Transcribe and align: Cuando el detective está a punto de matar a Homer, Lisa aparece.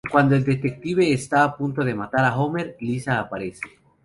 Cuando 0.11 0.35
el 0.35 0.43
detective 0.43 1.13
está 1.13 1.43
a 1.43 1.55
punto 1.55 1.83
de 1.85 1.93
matar 1.93 2.25
a 2.25 2.35
Homer, 2.35 2.75
Lisa 2.79 3.19
aparece. 3.19 3.61